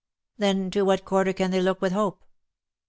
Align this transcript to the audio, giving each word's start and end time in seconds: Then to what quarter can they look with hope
Then 0.39 0.71
to 0.71 0.81
what 0.81 1.05
quarter 1.05 1.31
can 1.31 1.51
they 1.51 1.61
look 1.61 1.79
with 1.79 1.91
hope 1.93 2.23